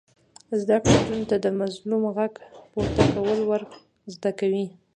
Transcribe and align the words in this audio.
زده 0.61 0.77
کړه 0.83 0.95
نجونو 1.01 1.25
ته 1.31 1.35
د 1.45 1.47
مظلوم 1.59 2.03
غږ 2.17 2.33
پورته 2.71 3.03
کول 3.13 3.39
ور 3.49 3.61
زده 4.13 4.31
کوي. 4.39 4.65